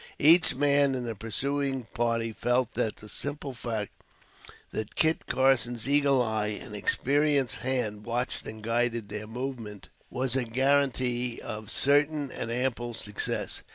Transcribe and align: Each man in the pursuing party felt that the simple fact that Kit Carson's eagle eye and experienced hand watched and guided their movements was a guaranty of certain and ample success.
Each 0.17 0.55
man 0.55 0.95
in 0.95 1.03
the 1.03 1.13
pursuing 1.13 1.83
party 1.93 2.31
felt 2.33 2.73
that 2.73 2.95
the 2.95 3.07
simple 3.07 3.53
fact 3.53 3.91
that 4.71 4.95
Kit 4.95 5.27
Carson's 5.27 5.87
eagle 5.87 6.23
eye 6.23 6.47
and 6.47 6.75
experienced 6.75 7.57
hand 7.57 8.03
watched 8.03 8.47
and 8.47 8.63
guided 8.63 9.09
their 9.09 9.27
movements 9.27 9.89
was 10.09 10.35
a 10.35 10.43
guaranty 10.43 11.39
of 11.39 11.69
certain 11.69 12.31
and 12.31 12.49
ample 12.51 12.95
success. 12.95 13.61